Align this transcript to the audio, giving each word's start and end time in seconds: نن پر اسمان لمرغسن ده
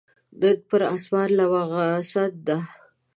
نن 0.39 0.57
پر 0.67 0.81
اسمان 0.93 1.29
لمرغسن 1.37 2.31
ده 2.45 2.57